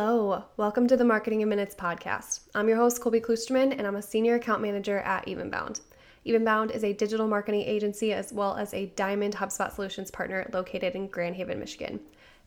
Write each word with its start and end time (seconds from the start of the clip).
Hello, 0.00 0.44
welcome 0.56 0.86
to 0.86 0.96
the 0.96 1.04
Marketing 1.04 1.40
in 1.40 1.48
Minutes 1.48 1.74
podcast. 1.74 2.42
I'm 2.54 2.68
your 2.68 2.76
host, 2.76 3.00
Colby 3.00 3.20
Klusterman, 3.20 3.76
and 3.76 3.84
I'm 3.84 3.96
a 3.96 4.00
senior 4.00 4.36
account 4.36 4.62
manager 4.62 5.00
at 5.00 5.26
Evenbound. 5.26 5.80
Evenbound 6.24 6.70
is 6.70 6.84
a 6.84 6.92
digital 6.92 7.26
marketing 7.26 7.62
agency 7.62 8.12
as 8.12 8.32
well 8.32 8.54
as 8.54 8.72
a 8.72 8.86
Diamond 8.94 9.34
HubSpot 9.34 9.72
Solutions 9.72 10.12
partner 10.12 10.48
located 10.52 10.94
in 10.94 11.08
Grand 11.08 11.34
Haven, 11.34 11.58
Michigan. 11.58 11.98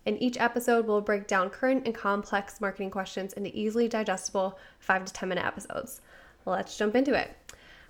In 0.06 0.18
each 0.20 0.40
episode, 0.40 0.88
we'll 0.88 1.02
break 1.02 1.28
down 1.28 1.50
current 1.50 1.86
and 1.86 1.94
complex 1.94 2.62
marketing 2.62 2.90
questions 2.90 3.34
into 3.34 3.52
easily 3.54 3.90
digestible 3.90 4.58
5 4.80 5.04
to 5.04 5.12
10 5.12 5.28
minute 5.28 5.46
episodes. 5.46 6.00
Let's 6.46 6.78
jump 6.78 6.96
into 6.96 7.14
it. 7.14 7.36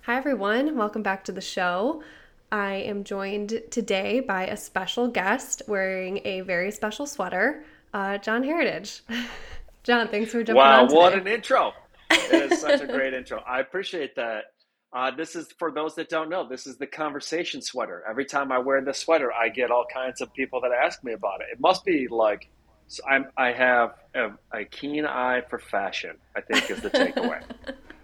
Hi, 0.06 0.16
everyone. 0.16 0.76
Welcome 0.76 1.04
back 1.04 1.22
to 1.26 1.32
the 1.32 1.40
show. 1.40 2.02
I 2.50 2.74
am 2.74 3.04
joined 3.04 3.62
today 3.70 4.18
by 4.18 4.44
a 4.48 4.56
special 4.56 5.06
guest 5.06 5.62
wearing 5.68 6.20
a 6.24 6.40
very 6.40 6.72
special 6.72 7.06
sweater 7.06 7.62
uh, 7.92 8.18
John 8.18 8.42
Heritage. 8.42 9.02
John, 9.82 10.08
thanks 10.08 10.30
for 10.30 10.38
jumping 10.38 10.56
wow, 10.56 10.82
on. 10.82 10.88
Wow, 10.88 10.94
what 10.94 11.14
an 11.14 11.26
intro! 11.26 11.72
It 12.10 12.52
is 12.52 12.60
such 12.60 12.80
a 12.80 12.86
great 12.86 13.14
intro. 13.14 13.42
I 13.46 13.60
appreciate 13.60 14.14
that. 14.16 14.44
Uh, 14.92 15.10
this 15.10 15.34
is 15.34 15.48
for 15.58 15.72
those 15.72 15.94
that 15.94 16.08
don't 16.10 16.28
know. 16.28 16.46
This 16.46 16.66
is 16.66 16.76
the 16.76 16.86
conversation 16.86 17.62
sweater. 17.62 18.04
Every 18.08 18.26
time 18.26 18.52
I 18.52 18.58
wear 18.58 18.82
this 18.82 18.98
sweater, 18.98 19.32
I 19.32 19.48
get 19.48 19.70
all 19.70 19.86
kinds 19.92 20.20
of 20.20 20.32
people 20.34 20.60
that 20.60 20.70
ask 20.70 21.02
me 21.02 21.14
about 21.14 21.40
it. 21.40 21.46
It 21.50 21.60
must 21.60 21.84
be 21.84 22.08
like 22.08 22.48
so 22.92 23.02
I'm, 23.08 23.26
I 23.38 23.52
have 23.52 23.94
a, 24.14 24.32
a, 24.52 24.66
keen 24.66 25.06
eye 25.06 25.40
for 25.48 25.58
fashion. 25.58 26.16
I 26.36 26.42
think 26.42 26.70
is 26.70 26.82
the 26.82 26.90
takeaway. 26.90 27.42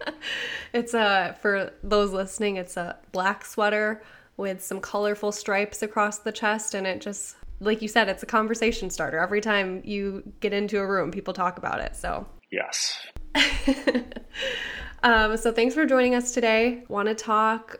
it's 0.73 0.95
a 0.95 1.37
for 1.43 1.73
those 1.83 2.11
listening. 2.11 2.55
It's 2.55 2.75
a 2.75 2.97
black 3.11 3.45
sweater 3.45 4.01
with 4.35 4.63
some 4.63 4.81
colorful 4.81 5.31
stripes 5.31 5.83
across 5.83 6.17
the 6.17 6.31
chest, 6.31 6.73
and 6.73 6.87
it 6.87 7.01
just 7.01 7.35
like 7.59 7.81
you 7.81 7.87
said, 7.87 8.09
it's 8.09 8.23
a 8.23 8.25
conversation 8.25 8.89
starter. 8.89 9.19
Every 9.19 9.41
time 9.41 9.81
you 9.83 10.23
get 10.39 10.53
into 10.53 10.79
a 10.79 10.87
room, 10.87 11.11
people 11.11 11.33
talk 11.33 11.57
about 11.57 11.79
it. 11.79 11.95
So, 11.95 12.25
yes. 12.51 13.05
um, 15.03 15.37
so, 15.37 15.51
thanks 15.51 15.75
for 15.75 15.85
joining 15.85 16.15
us 16.15 16.33
today. 16.33 16.83
Want 16.87 17.07
to 17.07 17.15
talk 17.15 17.79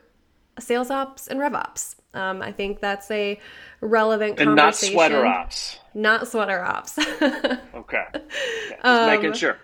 sales 0.59 0.91
ops 0.91 1.27
and 1.27 1.39
rev 1.39 1.53
ops. 1.53 1.95
Um, 2.13 2.41
I 2.41 2.51
think 2.51 2.79
that's 2.79 3.09
a 3.11 3.39
relevant 3.81 4.39
and 4.39 4.57
conversation. 4.57 4.95
not 4.95 5.09
sweater 5.09 5.25
ops. 5.25 5.79
Not 5.93 6.27
sweater 6.27 6.63
ops. 6.63 6.97
okay. 7.21 8.05
Yeah, 8.13 8.19
just 8.19 8.85
um, 8.85 9.07
making 9.07 9.33
sure. 9.33 9.57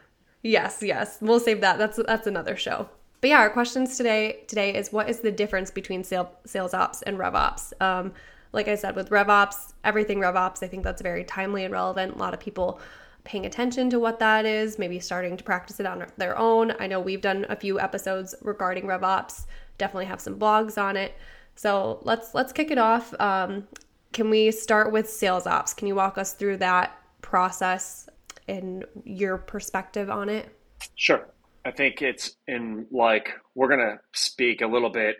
Yes, 0.44 0.81
yes. 0.81 1.18
We'll 1.22 1.40
save 1.40 1.62
that. 1.62 1.78
That's 1.78 2.00
that's 2.06 2.28
another 2.28 2.56
show. 2.56 2.88
But 3.22 3.31
yeah, 3.31 3.40
our 3.40 3.50
questions 3.50 3.97
today 3.97 4.44
today 4.47 4.75
is 4.75 4.94
what 4.94 5.09
is 5.09 5.22
the 5.22 5.31
difference 5.31 5.72
between 5.72 6.03
sale, 6.03 6.31
sales 6.45 6.73
ops 6.73 7.02
and 7.02 7.18
rev 7.18 7.34
ops? 7.34 7.73
Um, 7.81 8.14
like 8.56 8.67
I 8.67 8.75
said, 8.75 8.95
with 8.95 9.09
RevOps, 9.09 9.73
everything 9.84 10.20
RevOps, 10.20 10.64
I 10.64 10.67
think 10.67 10.84
that's 10.84 11.02
very 11.02 11.23
timely 11.23 11.66
and 11.66 11.73
relevant. 11.73 12.16
A 12.16 12.17
lot 12.17 12.34
of 12.34 12.39
people 12.39 12.80
paying 13.25 13.45
attention 13.45 13.89
to 13.89 14.00
what 14.00 14.20
that 14.20 14.45
is, 14.45 14.80
maybe 14.80 15.00
starting 15.00 15.36
to 15.36 15.44
practice 15.44 15.80
it 15.80 15.86
on 15.86 16.06
their 16.17 16.38
own. 16.38 16.73
I 16.80 16.88
know 16.88 17.00
we've 17.00 17.22
done 17.22 17.45
a 17.50 17.56
few 17.56 17.80
episodes 17.80 18.34
regarding 18.42 18.86
RevOps, 18.86 19.45
definitely 19.78 20.06
have 20.06 20.22
some 20.22 20.39
blogs 20.39 20.81
on 20.81 20.95
it. 20.95 21.14
So 21.56 22.00
let's 22.03 22.34
let's 22.34 22.53
kick 22.53 22.72
it 22.72 22.78
off. 22.78 23.14
Um, 23.20 23.67
can 24.14 24.30
we 24.30 24.52
start 24.52 24.92
with 24.92 25.09
sales 25.09 25.45
ops? 25.45 25.73
Can 25.73 25.88
you 25.88 25.95
walk 25.95 26.17
us 26.17 26.34
through 26.34 26.58
that 26.58 26.97
process 27.22 28.08
and 28.47 28.86
your 29.03 29.38
perspective 29.38 30.09
on 30.09 30.30
it? 30.30 30.50
Sure. 30.95 31.28
I 31.66 31.72
think 31.72 32.02
it's 32.02 32.38
in 32.47 32.86
like 32.92 33.34
we're 33.56 33.69
gonna 33.69 34.00
speak 34.14 34.62
a 34.62 34.67
little 34.67 34.92
bit 34.92 35.17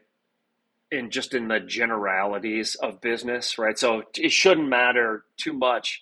in 0.92 1.10
just 1.10 1.34
in 1.34 1.48
the 1.48 1.60
generalities 1.60 2.76
of 2.76 3.02
business, 3.02 3.58
right? 3.58 3.78
So 3.78 4.04
it 4.16 4.32
shouldn't 4.32 4.70
matter 4.70 5.26
too 5.38 5.54
much. 5.54 6.02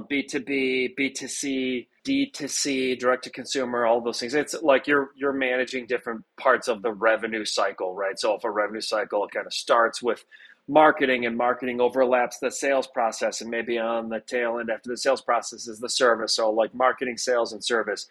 B2B, 0.00 0.94
B2C, 0.98 1.86
D2C, 2.04 2.98
direct 2.98 3.24
to 3.24 3.30
consumer, 3.30 3.84
all 3.84 4.00
those 4.00 4.18
things. 4.18 4.34
It's 4.34 4.54
like 4.62 4.86
you're 4.86 5.10
you're 5.16 5.34
managing 5.34 5.86
different 5.86 6.24
parts 6.38 6.66
of 6.66 6.82
the 6.82 6.92
revenue 6.92 7.44
cycle, 7.44 7.94
right? 7.94 8.18
So 8.18 8.34
if 8.34 8.44
a 8.44 8.50
revenue 8.50 8.80
cycle 8.80 9.28
kind 9.28 9.46
of 9.46 9.52
starts 9.52 10.02
with 10.02 10.24
marketing 10.66 11.26
and 11.26 11.36
marketing 11.36 11.80
overlaps 11.80 12.38
the 12.38 12.50
sales 12.50 12.86
process 12.86 13.40
and 13.40 13.50
maybe 13.50 13.78
on 13.78 14.08
the 14.08 14.20
tail 14.20 14.58
end 14.58 14.70
after 14.70 14.88
the 14.88 14.96
sales 14.96 15.20
process 15.20 15.66
is 15.66 15.78
the 15.78 15.88
service. 15.88 16.34
So 16.34 16.50
like 16.50 16.74
marketing, 16.74 17.18
sales 17.18 17.52
and 17.52 17.62
service 17.62 18.08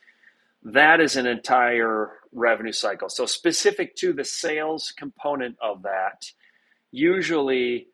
that 0.64 1.00
is 1.00 1.16
an 1.16 1.26
entire 1.26 2.12
revenue 2.32 2.72
cycle. 2.72 3.10
So, 3.10 3.26
specific 3.26 3.96
to 3.98 4.14
the 4.14 4.24
sales 4.24 4.94
component 4.96 5.56
of 5.62 5.84
that, 5.84 6.26
usually 6.92 7.88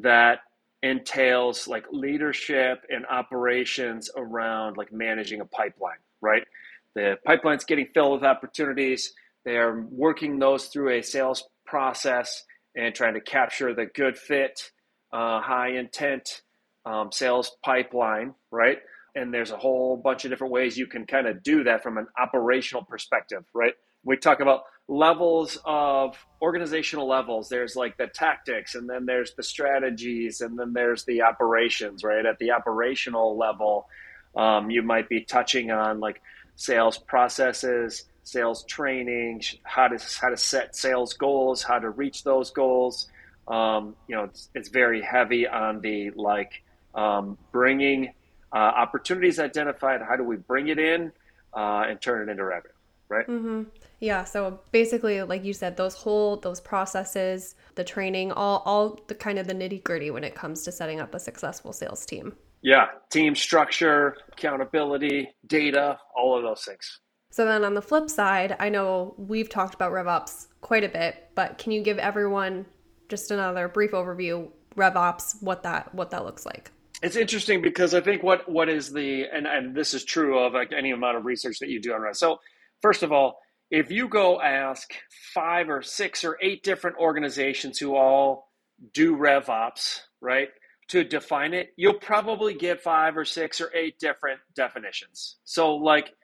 that 0.00 0.40
entails 0.82 1.68
like 1.68 1.86
leadership 1.92 2.84
and 2.88 3.06
operations 3.06 4.10
around 4.16 4.76
like 4.76 4.92
managing 4.92 5.40
a 5.40 5.44
pipeline, 5.44 5.98
right? 6.20 6.42
The 6.94 7.18
pipeline's 7.24 7.64
getting 7.64 7.86
filled 7.94 8.20
with 8.20 8.24
opportunities. 8.24 9.14
They're 9.44 9.86
working 9.90 10.38
those 10.38 10.66
through 10.66 10.98
a 10.98 11.02
sales 11.02 11.44
process 11.66 12.44
and 12.76 12.94
trying 12.94 13.14
to 13.14 13.20
capture 13.20 13.74
the 13.74 13.86
good 13.86 14.18
fit, 14.18 14.70
uh, 15.12 15.40
high 15.40 15.70
intent 15.70 16.42
um, 16.84 17.12
sales 17.12 17.52
pipeline, 17.64 18.34
right? 18.50 18.78
And 19.14 19.32
there's 19.32 19.50
a 19.50 19.56
whole 19.56 19.96
bunch 19.96 20.24
of 20.24 20.30
different 20.30 20.52
ways 20.52 20.76
you 20.76 20.86
can 20.86 21.06
kind 21.06 21.26
of 21.26 21.42
do 21.42 21.64
that 21.64 21.82
from 21.82 21.98
an 21.98 22.06
operational 22.18 22.84
perspective, 22.84 23.44
right? 23.54 23.74
We 24.04 24.16
talk 24.16 24.40
about 24.40 24.62
levels 24.88 25.58
of 25.64 26.16
organizational 26.40 27.06
levels. 27.06 27.48
There's 27.48 27.76
like 27.76 27.96
the 27.96 28.08
tactics, 28.08 28.74
and 28.74 28.88
then 28.88 29.06
there's 29.06 29.34
the 29.34 29.42
strategies, 29.42 30.40
and 30.40 30.58
then 30.58 30.72
there's 30.72 31.04
the 31.04 31.22
operations, 31.22 32.02
right? 32.02 32.24
At 32.24 32.38
the 32.38 32.50
operational 32.52 33.36
level, 33.36 33.86
um, 34.36 34.70
you 34.70 34.82
might 34.82 35.08
be 35.08 35.20
touching 35.20 35.70
on 35.70 36.00
like 36.00 36.22
sales 36.56 36.98
processes, 36.98 38.04
sales 38.24 38.64
training, 38.64 39.42
how 39.62 39.88
to 39.88 39.98
how 40.20 40.30
to 40.30 40.36
set 40.36 40.74
sales 40.74 41.14
goals, 41.14 41.62
how 41.62 41.78
to 41.78 41.90
reach 41.90 42.24
those 42.24 42.50
goals. 42.50 43.08
Um, 43.48 43.96
you 44.06 44.14
know, 44.14 44.24
it's, 44.24 44.48
it's, 44.54 44.68
very 44.68 45.02
heavy 45.02 45.48
on 45.48 45.80
the 45.80 46.10
like 46.14 46.62
um, 46.94 47.36
bringing 47.50 48.12
uh, 48.52 48.56
opportunities 48.56 49.38
identified. 49.38 50.00
How 50.02 50.16
do 50.16 50.24
we 50.24 50.36
bring 50.36 50.68
it 50.68 50.78
in 50.78 51.12
uh, 51.54 51.84
and 51.88 52.00
turn 52.00 52.28
it 52.28 52.30
into 52.30 52.44
revenue? 52.44 52.72
Right. 53.08 53.26
Mm-hmm. 53.26 53.64
Yeah. 54.00 54.24
So 54.24 54.60
basically, 54.70 55.22
like 55.22 55.44
you 55.44 55.52
said, 55.52 55.76
those 55.76 55.94
whole 55.94 56.38
those 56.38 56.60
processes, 56.60 57.54
the 57.74 57.84
training, 57.84 58.32
all 58.32 58.62
all 58.64 59.00
the 59.06 59.14
kind 59.14 59.38
of 59.38 59.46
the 59.46 59.54
nitty 59.54 59.84
gritty 59.84 60.10
when 60.10 60.24
it 60.24 60.34
comes 60.34 60.62
to 60.62 60.72
setting 60.72 60.98
up 60.98 61.14
a 61.14 61.20
successful 61.20 61.72
sales 61.74 62.06
team. 62.06 62.34
Yeah, 62.62 62.86
team 63.10 63.34
structure, 63.34 64.16
accountability, 64.32 65.34
data, 65.46 65.98
all 66.16 66.36
of 66.36 66.42
those 66.42 66.64
things. 66.64 67.00
So 67.30 67.44
then 67.44 67.64
on 67.64 67.74
the 67.74 67.82
flip 67.82 68.08
side, 68.08 68.56
I 68.60 68.68
know 68.68 69.14
we've 69.18 69.48
talked 69.48 69.74
about 69.74 69.92
RevOps 69.92 70.46
quite 70.60 70.84
a 70.84 70.88
bit, 70.88 71.30
but 71.34 71.58
can 71.58 71.72
you 71.72 71.82
give 71.82 71.98
everyone 71.98 72.66
just 73.08 73.30
another 73.30 73.68
brief 73.68 73.90
overview 73.92 74.50
RevOps 74.76 75.42
what 75.42 75.64
that 75.64 75.94
what 75.94 76.10
that 76.10 76.24
looks 76.24 76.46
like? 76.46 76.70
It's 77.02 77.16
interesting 77.16 77.62
because 77.62 77.94
I 77.94 78.00
think 78.00 78.22
what 78.22 78.48
what 78.48 78.68
is 78.68 78.92
the 78.92 79.24
and 79.32 79.46
and 79.46 79.74
this 79.74 79.92
is 79.92 80.04
true 80.04 80.38
of 80.38 80.52
like 80.52 80.72
any 80.72 80.92
amount 80.92 81.16
of 81.16 81.24
research 81.24 81.58
that 81.58 81.68
you 81.68 81.80
do 81.80 81.92
on 81.92 82.00
Reddit. 82.00 82.16
So 82.16 82.38
first 82.80 83.02
of 83.02 83.10
all, 83.10 83.38
if 83.70 83.90
you 83.90 84.06
go 84.06 84.40
ask 84.40 84.92
five 85.34 85.68
or 85.68 85.82
six 85.82 86.24
or 86.24 86.38
eight 86.40 86.62
different 86.62 86.96
organizations 86.98 87.78
who 87.78 87.96
all 87.96 88.52
do 88.94 89.16
RevOps, 89.16 90.00
right, 90.20 90.48
to 90.88 91.02
define 91.02 91.54
it, 91.54 91.70
you'll 91.76 91.94
probably 91.94 92.54
get 92.54 92.82
five 92.82 93.16
or 93.16 93.24
six 93.24 93.60
or 93.60 93.74
eight 93.74 93.98
different 93.98 94.38
definitions. 94.54 95.36
So 95.44 95.74
like 95.74 96.14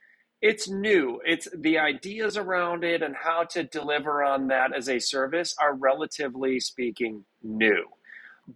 it's 0.41 0.69
new. 0.69 1.21
It's 1.25 1.49
the 1.57 1.79
ideas 1.79 2.37
around 2.37 2.85
it 2.85 3.03
and 3.03 3.17
how 3.17 3.43
to 3.45 3.65
deliver 3.65 4.23
on 4.23 4.47
that 4.49 4.73
as 4.77 4.89
a 4.89 5.01
service 5.01 5.57
are 5.61 5.75
relatively 5.75 6.61
speaking 6.61 7.25
new. 7.43 7.85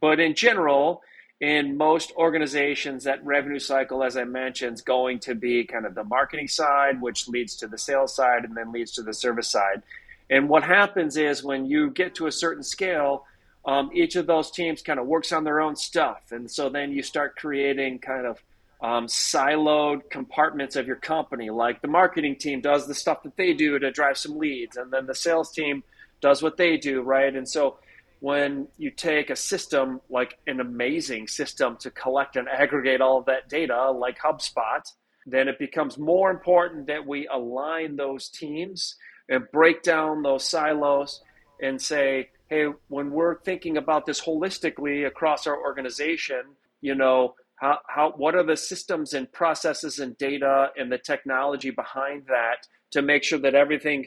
But 0.00 0.20
in 0.20 0.36
general, 0.36 1.02
in 1.42 1.76
most 1.76 2.12
organizations, 2.16 3.02
that 3.02 3.22
revenue 3.26 3.58
cycle, 3.58 4.04
as 4.04 4.16
I 4.16 4.22
mentioned, 4.22 4.74
is 4.74 4.80
going 4.80 5.18
to 5.20 5.34
be 5.34 5.64
kind 5.64 5.84
of 5.84 5.96
the 5.96 6.04
marketing 6.04 6.46
side, 6.46 7.02
which 7.02 7.26
leads 7.26 7.56
to 7.56 7.66
the 7.66 7.76
sales 7.76 8.14
side 8.14 8.44
and 8.44 8.56
then 8.56 8.70
leads 8.70 8.92
to 8.92 9.02
the 9.02 9.12
service 9.12 9.48
side. 9.48 9.82
And 10.30 10.48
what 10.48 10.62
happens 10.62 11.16
is 11.16 11.42
when 11.42 11.66
you 11.66 11.90
get 11.90 12.14
to 12.14 12.28
a 12.28 12.32
certain 12.32 12.62
scale, 12.62 13.26
um, 13.66 13.90
each 13.92 14.14
of 14.14 14.28
those 14.28 14.52
teams 14.52 14.82
kind 14.82 15.00
of 15.00 15.06
works 15.08 15.32
on 15.32 15.42
their 15.42 15.60
own 15.60 15.74
stuff. 15.74 16.30
And 16.30 16.48
so 16.48 16.68
then 16.68 16.92
you 16.92 17.02
start 17.02 17.34
creating 17.34 17.98
kind 17.98 18.24
of 18.24 18.40
um, 18.80 19.08
siloed 19.08 20.10
compartments 20.10 20.76
of 20.76 20.86
your 20.86 20.96
company. 20.96 21.50
Like 21.50 21.82
the 21.82 21.88
marketing 21.88 22.36
team 22.36 22.60
does 22.60 22.86
the 22.86 22.94
stuff 22.94 23.24
that 23.24 23.36
they 23.36 23.52
do 23.52 23.80
to 23.80 23.90
drive 23.90 24.16
some 24.16 24.38
leads, 24.38 24.76
and 24.76 24.92
then 24.92 25.06
the 25.06 25.14
sales 25.14 25.50
team 25.50 25.82
does 26.20 26.40
what 26.40 26.56
they 26.56 26.76
do, 26.76 27.02
right? 27.02 27.34
And 27.34 27.48
so 27.48 27.78
when 28.22 28.68
you 28.78 28.88
take 28.88 29.30
a 29.30 29.36
system 29.52 30.00
like 30.08 30.38
an 30.46 30.60
amazing 30.60 31.26
system 31.26 31.76
to 31.76 31.90
collect 31.90 32.36
and 32.36 32.48
aggregate 32.48 33.00
all 33.00 33.18
of 33.18 33.26
that 33.26 33.48
data, 33.48 33.90
like 33.90 34.16
HubSpot, 34.20 34.82
then 35.26 35.48
it 35.48 35.58
becomes 35.58 35.98
more 35.98 36.30
important 36.30 36.86
that 36.86 37.04
we 37.04 37.26
align 37.26 37.96
those 37.96 38.28
teams 38.28 38.94
and 39.28 39.50
break 39.52 39.82
down 39.82 40.22
those 40.22 40.44
silos 40.44 41.20
and 41.60 41.82
say, 41.82 42.30
hey, 42.48 42.66
when 42.86 43.10
we're 43.10 43.40
thinking 43.40 43.76
about 43.76 44.06
this 44.06 44.20
holistically 44.20 45.04
across 45.04 45.48
our 45.48 45.58
organization, 45.60 46.42
you 46.80 46.94
know, 46.94 47.34
How, 47.56 47.78
how, 47.86 48.06
what 48.22 48.34
are 48.34 48.46
the 48.46 48.56
systems 48.56 49.14
and 49.14 49.26
processes 49.30 49.98
and 49.98 50.16
data 50.18 50.70
and 50.78 50.90
the 50.90 50.98
technology 51.12 51.70
behind 51.70 52.26
that 52.26 52.66
to 52.90 53.02
make 53.02 53.22
sure 53.24 53.40
that 53.40 53.54
everything 53.54 54.04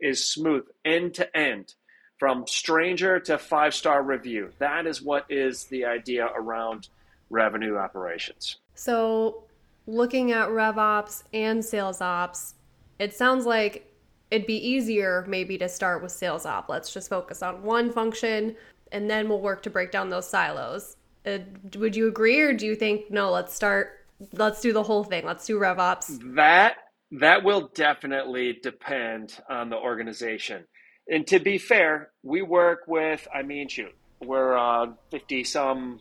is 0.00 0.26
smooth 0.34 0.64
end 0.84 1.14
to 1.14 1.24
end 1.36 1.74
from 2.18 2.46
stranger 2.46 3.20
to 3.20 3.38
five 3.38 3.74
star 3.74 4.02
review? 4.02 4.52
That 4.58 4.86
is 4.86 5.02
what 5.02 5.26
is 5.28 5.64
the 5.64 5.84
idea 5.84 6.28
around 6.34 6.88
revenue 7.30 7.76
operations. 7.76 8.56
So, 8.74 9.44
looking 9.86 10.32
at 10.32 10.48
RevOps 10.48 11.24
and 11.32 11.64
sales 11.64 12.00
ops, 12.00 12.54
it 12.98 13.14
sounds 13.14 13.46
like 13.46 13.92
it'd 14.30 14.46
be 14.46 14.56
easier 14.56 15.24
maybe 15.28 15.58
to 15.58 15.68
start 15.68 16.02
with 16.02 16.12
sales 16.12 16.46
op. 16.46 16.68
Let's 16.68 16.92
just 16.92 17.08
focus 17.08 17.42
on 17.42 17.62
one 17.62 17.90
function 17.90 18.56
and 18.92 19.08
then 19.08 19.28
we'll 19.28 19.40
work 19.40 19.62
to 19.62 19.70
break 19.70 19.90
down 19.90 20.10
those 20.10 20.28
silos. 20.28 20.96
Uh, 21.26 21.38
would 21.76 21.96
you 21.96 22.08
agree 22.08 22.40
or 22.40 22.52
do 22.52 22.66
you 22.66 22.74
think 22.74 23.10
no, 23.10 23.30
let's 23.30 23.54
start 23.54 23.98
let's 24.32 24.60
do 24.60 24.72
the 24.72 24.82
whole 24.82 25.04
thing. 25.04 25.24
Let's 25.24 25.46
do 25.46 25.58
RevOps. 25.58 26.34
That 26.34 26.76
that 27.12 27.42
will 27.42 27.70
definitely 27.74 28.58
depend 28.62 29.40
on 29.48 29.70
the 29.70 29.76
organization. 29.76 30.64
And 31.10 31.26
to 31.28 31.38
be 31.38 31.58
fair, 31.58 32.10
we 32.22 32.42
work 32.42 32.80
with 32.86 33.26
I 33.34 33.42
mean 33.42 33.68
shoot, 33.68 33.94
we're 34.20 34.56
uh, 34.56 34.92
50 35.10 35.44
some 35.44 36.00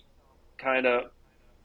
kind 0.57 0.85
of 0.85 1.11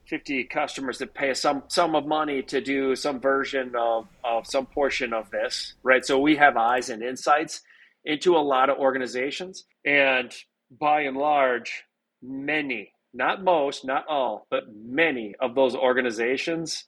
50 0.07 0.43
customers 0.45 0.97
that 0.99 1.13
pay 1.13 1.33
some 1.33 1.63
sum 1.67 1.95
of 1.95 2.05
money 2.05 2.41
to 2.43 2.61
do 2.61 2.95
some 2.95 3.19
version 3.19 3.73
of, 3.77 4.07
of 4.23 4.45
some 4.45 4.65
portion 4.65 5.13
of 5.13 5.29
this, 5.31 5.75
right? 5.83 6.05
So 6.05 6.19
we 6.19 6.35
have 6.35 6.57
eyes 6.57 6.89
and 6.89 7.01
insights 7.01 7.61
into 8.05 8.35
a 8.35 8.39
lot 8.39 8.69
of 8.69 8.77
organizations. 8.77 9.65
And 9.85 10.33
by 10.79 11.01
and 11.01 11.15
large, 11.15 11.83
many, 12.21 12.91
not 13.13 13.43
most, 13.43 13.85
not 13.85 14.05
all, 14.07 14.45
but 14.49 14.63
many 14.75 15.35
of 15.39 15.55
those 15.55 15.75
organizations 15.75 16.85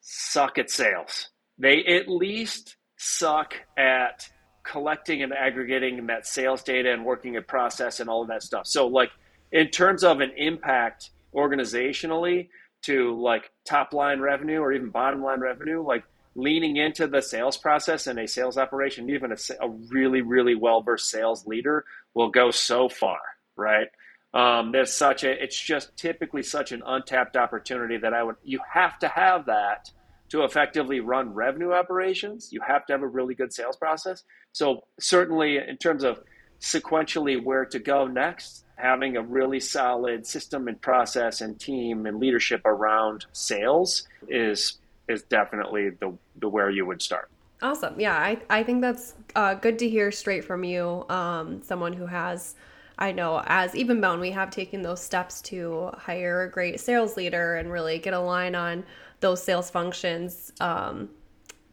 suck 0.00 0.58
at 0.58 0.70
sales. 0.70 1.30
They 1.58 1.84
at 1.84 2.08
least 2.08 2.76
suck 2.96 3.54
at 3.76 4.28
collecting 4.70 5.22
and 5.22 5.32
aggregating 5.32 6.06
that 6.06 6.26
sales 6.26 6.62
data 6.62 6.92
and 6.92 7.04
working 7.04 7.36
a 7.36 7.42
process 7.42 8.00
and 8.00 8.10
all 8.10 8.22
of 8.22 8.28
that 8.28 8.42
stuff. 8.42 8.66
So, 8.66 8.86
like, 8.86 9.10
in 9.50 9.68
terms 9.68 10.04
of 10.04 10.20
an 10.20 10.32
impact, 10.36 11.10
organizationally 11.34 12.48
to 12.82 13.20
like 13.20 13.50
top 13.64 13.92
line 13.92 14.20
revenue 14.20 14.58
or 14.58 14.72
even 14.72 14.90
bottom 14.90 15.22
line 15.22 15.40
revenue, 15.40 15.84
like 15.84 16.04
leaning 16.34 16.76
into 16.76 17.06
the 17.06 17.20
sales 17.20 17.56
process 17.56 18.06
and 18.06 18.18
a 18.18 18.28
sales 18.28 18.56
operation, 18.56 19.10
even 19.10 19.32
a, 19.32 19.36
a 19.60 19.68
really, 19.90 20.20
really 20.20 20.54
well 20.54 20.80
versed 20.80 21.10
sales 21.10 21.46
leader 21.46 21.84
will 22.14 22.30
go 22.30 22.50
so 22.50 22.88
far, 22.88 23.18
right? 23.56 23.88
Um, 24.32 24.72
there's 24.72 24.92
such 24.92 25.24
a, 25.24 25.42
it's 25.42 25.58
just 25.58 25.96
typically 25.96 26.42
such 26.42 26.70
an 26.72 26.82
untapped 26.86 27.36
opportunity 27.36 27.96
that 27.98 28.14
I 28.14 28.22
would, 28.22 28.36
you 28.42 28.60
have 28.72 28.98
to 29.00 29.08
have 29.08 29.46
that 29.46 29.90
to 30.30 30.44
effectively 30.44 31.00
run 31.00 31.32
revenue 31.32 31.72
operations. 31.72 32.48
You 32.52 32.60
have 32.66 32.86
to 32.86 32.92
have 32.92 33.02
a 33.02 33.06
really 33.06 33.34
good 33.34 33.52
sales 33.52 33.76
process. 33.76 34.24
So, 34.52 34.84
certainly, 34.98 35.58
in 35.58 35.76
terms 35.78 36.04
of 36.04 36.20
sequentially 36.60 37.42
where 37.42 37.64
to 37.66 37.78
go 37.78 38.06
next, 38.06 38.64
having 38.76 39.16
a 39.16 39.22
really 39.22 39.60
solid 39.60 40.26
system 40.26 40.68
and 40.68 40.80
process 40.80 41.40
and 41.40 41.58
team 41.58 42.06
and 42.06 42.18
leadership 42.18 42.62
around 42.64 43.26
sales 43.32 44.06
is 44.28 44.78
is 45.08 45.22
definitely 45.22 45.90
the 46.00 46.16
the 46.40 46.48
where 46.48 46.70
you 46.70 46.86
would 46.86 47.02
start. 47.02 47.30
Awesome. 47.60 47.98
Yeah, 47.98 48.16
I, 48.16 48.38
I 48.48 48.62
think 48.62 48.82
that's 48.82 49.14
uh, 49.34 49.54
good 49.54 49.80
to 49.80 49.88
hear 49.88 50.12
straight 50.12 50.44
from 50.44 50.62
you. 50.62 51.04
Um, 51.08 51.60
someone 51.62 51.92
who 51.92 52.06
has, 52.06 52.54
I 52.98 53.10
know, 53.10 53.42
as 53.46 53.72
Evenbound, 53.72 54.20
we 54.20 54.30
have 54.30 54.50
taken 54.50 54.82
those 54.82 55.02
steps 55.02 55.42
to 55.42 55.90
hire 55.96 56.42
a 56.42 56.50
great 56.50 56.78
sales 56.78 57.16
leader 57.16 57.56
and 57.56 57.72
really 57.72 57.98
get 57.98 58.14
a 58.14 58.20
line 58.20 58.54
on 58.54 58.84
those 59.20 59.42
sales 59.42 59.70
functions. 59.70 60.52
Um, 60.60 61.10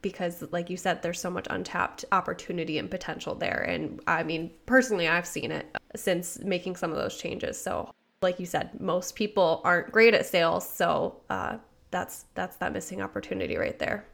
because 0.06 0.44
like 0.52 0.70
you 0.70 0.78
said 0.78 1.02
there's 1.02 1.20
so 1.20 1.32
much 1.32 1.48
untapped 1.50 2.06
opportunity 2.12 2.78
and 2.78 2.92
potential 2.92 3.34
there. 3.34 3.66
And 3.68 4.00
i 4.06 4.22
mean 4.22 4.52
personally 4.68 5.08
i've 5.08 5.26
seen 5.26 5.50
it 5.52 5.66
since 5.96 6.38
making 6.44 6.76
some 6.76 6.92
of 6.92 6.98
those 6.98 7.18
changes. 7.18 7.60
So 7.60 7.92
like 8.22 8.40
you 8.40 8.46
said 8.46 8.80
most 8.80 9.16
people 9.16 9.62
aren't 9.64 9.92
great 9.92 10.14
at 10.14 10.28
sales. 10.28 10.70
So 10.70 11.22
uh, 11.32 11.58
that's 11.90 12.26
that's 12.36 12.56
that 12.58 12.72
missing 12.72 13.02
opportunity 13.02 13.58
right 13.58 13.80
there. 13.80 14.06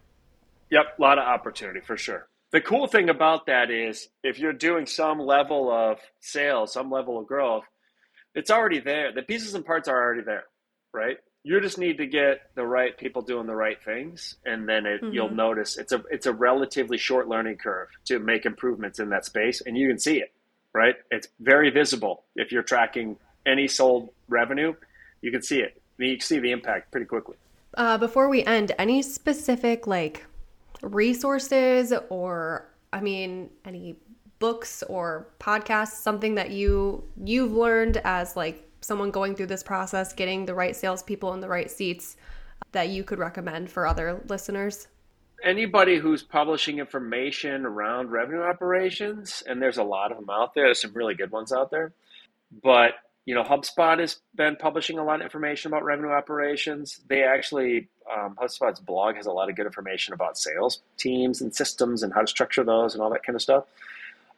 Yep 0.70 0.86
a 0.98 1.02
lot 1.02 1.18
of 1.20 1.26
opportunity 1.26 1.82
for 1.82 1.98
sure. 1.98 2.30
The 2.54 2.62
cool 2.62 2.88
thing 2.88 3.10
about 3.10 3.46
that 3.48 3.70
is 3.70 4.08
if 4.24 4.40
you're 4.40 4.54
doing 4.54 4.86
some 4.86 5.20
level 5.20 5.70
of 5.70 6.00
sales 6.22 6.72
some 6.72 6.90
level 6.90 7.20
of 7.20 7.28
growth 7.28 7.66
it's 8.34 8.50
already 8.50 8.80
there. 8.80 9.12
The 9.12 9.24
pieces 9.24 9.56
and 9.56 9.66
parts 9.66 9.90
are 9.90 10.02
already 10.02 10.24
there 10.24 10.46
right 10.94 11.18
you 11.44 11.60
just 11.60 11.78
need 11.78 11.98
to 11.98 12.06
get 12.06 12.42
the 12.56 12.66
right 12.66 12.98
people 12.98 13.22
doing 13.22 13.48
the 13.48 13.56
right 13.56 13.82
things 13.84 14.36
and 14.46 14.70
then 14.70 14.86
it, 14.86 15.02
mm-hmm. 15.02 15.14
you'll 15.14 15.34
notice 15.34 15.78
it's 15.78 15.92
a 15.92 16.04
it's 16.12 16.26
a 16.26 16.34
relatively 16.34 16.98
short 16.98 17.28
learning 17.28 17.58
curve 17.58 17.88
to 18.06 18.20
make 18.20 18.46
improvements 18.46 19.00
in 19.00 19.10
that 19.10 19.26
space 19.26 19.62
and 19.62 19.78
you 19.78 19.88
can 19.88 20.00
see 20.00 20.18
it 20.18 20.34
right? 20.74 20.96
It's 21.10 21.28
very 21.42 21.70
visible. 21.70 22.24
If 22.38 22.54
you're 22.54 22.64
tracking 22.64 23.18
any 23.46 23.68
sold 23.68 24.10
revenue 24.30 24.74
you 25.22 25.32
can 25.32 25.42
see 25.42 25.60
it. 25.60 25.82
You 25.98 26.18
can 26.18 26.22
see 26.22 26.40
the 26.40 26.52
impact 26.52 26.92
pretty 26.92 27.06
quickly. 27.06 27.38
Uh, 27.76 27.98
before 27.98 28.28
we 28.28 28.44
end 28.44 28.74
any 28.78 29.02
specific 29.02 29.88
like 29.88 30.26
resources 30.82 31.94
or 32.10 32.68
i 32.92 33.00
mean 33.00 33.52
any 33.66 33.96
books 34.40 34.84
or 34.90 35.28
podcasts 35.40 36.02
something 36.02 36.36
that 36.36 36.50
you 36.50 37.04
you've 37.24 37.52
learned 37.54 38.02
as 38.04 38.36
like 38.36 38.68
someone 38.82 39.12
going 39.12 39.36
through 39.36 39.48
this 39.48 39.64
process, 39.64 40.14
getting 40.14 40.46
the 40.46 40.56
right 40.56 40.76
salespeople 40.76 41.34
in 41.34 41.40
the 41.40 41.48
right 41.48 41.70
seats 41.70 42.18
that 42.72 42.90
you 42.90 43.04
could 43.04 43.20
recommend 43.20 43.70
for 43.70 43.88
other 43.88 44.22
listeners? 44.28 44.88
Anybody 45.44 45.98
who's 45.98 46.22
publishing 46.22 46.80
information 46.80 47.66
around 47.66 48.12
revenue 48.12 48.42
operations, 48.42 49.42
and 49.48 49.62
there's 49.62 49.78
a 49.78 49.84
lot 49.84 50.12
of 50.12 50.18
them 50.18 50.30
out 50.30 50.54
there, 50.54 50.66
there's 50.66 50.82
some 50.82 50.94
really 50.94 51.16
good 51.16 51.32
ones 51.32 51.52
out 51.52 51.72
there. 51.72 51.94
But 52.64 52.94
you 53.26 53.36
know, 53.36 53.44
HubSpot 53.44 54.00
has 54.00 54.20
been 54.36 54.56
publishing 54.56 54.98
a 54.98 55.04
lot 55.04 55.16
of 55.16 55.22
information 55.22 55.72
about 55.72 55.84
revenue 55.84 56.10
operations. 56.10 57.02
They 57.08 57.24
actually, 57.24 57.88
um, 58.12 58.36
HubSpot's 58.42 58.80
blog 58.80 59.16
has 59.16 59.28
a 59.28 59.32
lot 59.32 59.50
of 59.50 59.56
good 59.56 59.68
information 59.68 60.14
about 60.14 60.38
sales 60.38 60.82
teams 60.98 61.42
and 61.42 61.56
systems 61.56 62.02
and 62.02 62.12
how 62.14 62.22
to 62.22 62.28
structure 62.28 62.64
those 62.64 62.94
and 62.94 63.04
all 63.04 63.12
that 63.12 63.24
kind 63.24 63.36
of 63.36 63.42
stuff. 63.42 63.66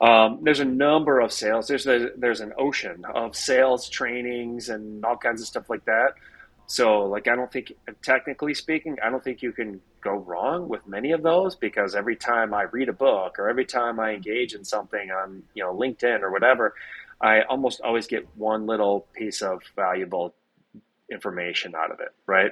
Um, 0.02 0.40
there's 0.42 0.60
a 0.60 0.66
number 0.66 1.20
of 1.20 1.32
sales. 1.32 1.68
There's 1.68 1.86
there's 1.86 2.42
an 2.42 2.54
ocean 2.58 3.06
of 3.14 3.36
sales 3.36 3.90
trainings 3.90 4.70
and 4.70 5.04
all 5.06 5.18
kinds 5.18 5.42
of 5.42 5.48
stuff 5.48 5.70
like 5.70 5.86
that. 5.86 6.16
So, 6.66 7.04
like, 7.04 7.28
I 7.28 7.36
don't 7.36 7.52
think, 7.52 7.74
technically 8.02 8.54
speaking, 8.54 8.98
I 9.04 9.10
don't 9.10 9.24
think 9.24 9.42
you 9.42 9.52
can 9.52 9.82
go 10.02 10.14
wrong 10.14 10.68
with 10.70 10.88
many 10.88 11.12
of 11.12 11.22
those 11.22 11.56
because 11.56 11.94
every 11.94 12.16
time 12.16 12.54
I 12.54 12.64
read 12.64 12.90
a 12.90 12.94
book 12.94 13.38
or 13.38 13.50
every 13.50 13.66
time 13.66 14.00
I 14.00 14.14
engage 14.14 14.54
in 14.54 14.64
something 14.64 15.12
on, 15.12 15.44
you 15.54 15.64
know, 15.64 15.74
LinkedIn 15.74 16.22
or 16.22 16.32
whatever, 16.32 16.74
I 17.22 17.42
almost 17.42 17.82
always 17.82 18.08
get 18.08 18.28
one 18.36 18.66
little 18.66 19.08
piece 19.14 19.42
of 19.42 19.62
valuable 19.76 20.34
information 21.12 21.76
out 21.76 21.92
of 21.92 22.00
it, 22.00 22.14
right? 22.26 22.52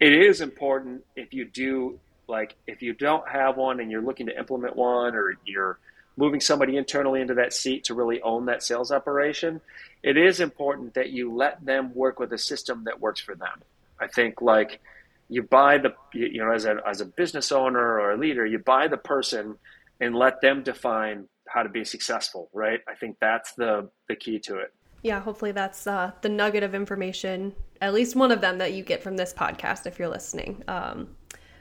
It 0.00 0.12
is 0.12 0.40
important 0.40 1.04
if 1.16 1.34
you 1.34 1.44
do, 1.44 1.98
like, 2.28 2.56
if 2.66 2.80
you 2.80 2.92
don't 2.94 3.28
have 3.28 3.56
one 3.56 3.80
and 3.80 3.90
you're 3.90 4.02
looking 4.02 4.26
to 4.26 4.38
implement 4.38 4.76
one 4.76 5.14
or 5.14 5.34
you're, 5.44 5.78
moving 6.16 6.40
somebody 6.40 6.76
internally 6.76 7.20
into 7.20 7.34
that 7.34 7.52
seat 7.52 7.84
to 7.84 7.94
really 7.94 8.20
own 8.22 8.46
that 8.46 8.62
sales 8.62 8.92
operation, 8.92 9.60
it 10.02 10.16
is 10.16 10.40
important 10.40 10.94
that 10.94 11.10
you 11.10 11.34
let 11.34 11.64
them 11.64 11.94
work 11.94 12.18
with 12.18 12.32
a 12.32 12.38
system 12.38 12.84
that 12.84 13.00
works 13.00 13.20
for 13.20 13.34
them. 13.34 13.62
I 14.00 14.08
think 14.08 14.42
like 14.42 14.80
you 15.28 15.42
buy 15.42 15.78
the 15.78 15.94
you 16.12 16.44
know 16.44 16.52
as 16.52 16.64
a 16.64 16.76
as 16.86 17.00
a 17.00 17.06
business 17.06 17.52
owner 17.52 17.80
or 17.80 18.12
a 18.12 18.16
leader, 18.16 18.44
you 18.44 18.58
buy 18.58 18.88
the 18.88 18.96
person 18.96 19.56
and 20.00 20.14
let 20.14 20.40
them 20.40 20.62
define 20.62 21.28
how 21.48 21.62
to 21.62 21.68
be 21.68 21.84
successful, 21.84 22.50
right? 22.52 22.80
I 22.88 22.94
think 22.94 23.16
that's 23.20 23.52
the 23.54 23.88
the 24.08 24.16
key 24.16 24.38
to 24.40 24.58
it. 24.58 24.74
Yeah, 25.02 25.20
hopefully 25.20 25.52
that's 25.52 25.86
uh, 25.86 26.12
the 26.20 26.28
nugget 26.28 26.62
of 26.62 26.74
information, 26.74 27.54
at 27.80 27.92
least 27.92 28.14
one 28.14 28.30
of 28.30 28.40
them 28.40 28.58
that 28.58 28.72
you 28.72 28.84
get 28.84 29.02
from 29.02 29.16
this 29.16 29.32
podcast 29.32 29.86
if 29.86 29.98
you're 29.98 30.08
listening. 30.08 30.62
Um, 30.68 31.16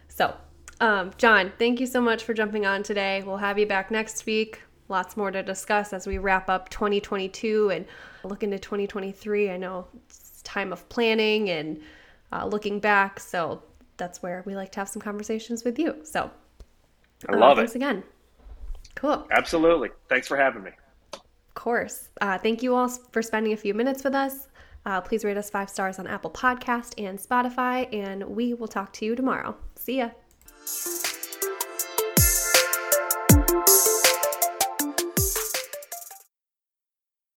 so 0.10 0.36
um, 0.82 1.12
John, 1.18 1.52
thank 1.60 1.80
you 1.80 1.86
so 1.86 2.02
much 2.02 2.24
for 2.24 2.34
jumping 2.34 2.66
on 2.66 2.82
today. 2.82 3.24
We'll 3.24 3.38
have 3.38 3.60
you 3.60 3.68
back 3.68 3.92
next 3.92 4.26
week. 4.26 4.62
Lots 4.90 5.16
more 5.16 5.32
to 5.32 5.44
discuss 5.44 5.94
as 5.94 6.08
we 6.08 6.18
wrap 6.18 6.50
up 6.50 6.70
2022 6.70 7.70
and 7.70 7.86
look 8.24 8.44
into 8.44 8.60
2023. 8.60 9.52
I 9.52 9.58
know 9.58 9.88
it's 10.06 10.42
time 10.42 10.74
of 10.74 10.90
planning 10.90 11.50
and 11.50 11.80
uh, 12.34 12.48
looking 12.48 12.80
back, 12.80 13.20
so 13.20 13.62
that's 13.98 14.24
where 14.24 14.44
we 14.46 14.56
like 14.56 14.72
to 14.74 14.80
have 14.80 14.90
some 14.90 15.02
conversations 15.02 15.64
with 15.64 15.78
you. 15.78 15.98
So, 16.04 16.32
I 17.30 17.36
love 17.36 17.54
uh, 17.54 17.62
thanks 17.62 17.74
it. 17.74 17.78
again. 17.78 18.04
Cool. 18.96 19.28
Absolutely. 19.32 19.90
Thanks 20.10 20.28
for 20.28 20.36
having 20.36 20.64
me. 20.64 20.72
Of 21.14 21.54
course. 21.54 22.10
Uh, 22.20 22.38
thank 22.38 22.64
you 22.64 22.76
all 22.76 22.90
for 22.90 23.22
spending 23.22 23.54
a 23.54 23.58
few 23.58 23.74
minutes 23.74 24.04
with 24.04 24.16
us. 24.16 24.48
Uh, 24.86 25.00
please 25.00 25.24
rate 25.24 25.38
us 25.38 25.50
five 25.50 25.70
stars 25.70 26.00
on 26.00 26.08
Apple 26.08 26.32
Podcast 26.32 26.96
and 26.98 27.20
Spotify, 27.20 27.88
and 27.94 28.24
we 28.24 28.56
will 28.56 28.68
talk 28.68 28.92
to 28.94 29.06
you 29.06 29.16
tomorrow. 29.16 29.56
See 29.76 30.00
ya. 30.00 30.10
You 30.72 31.01